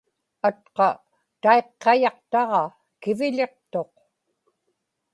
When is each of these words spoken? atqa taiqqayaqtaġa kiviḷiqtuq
atqa 0.47 0.89
taiqqayaqtaġa 1.41 2.63
kiviḷiqtuq 3.01 3.93